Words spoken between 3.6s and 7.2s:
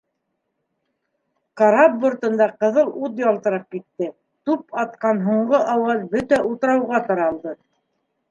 китте, туп атҡан һуңғы ауаз бөтә утрауға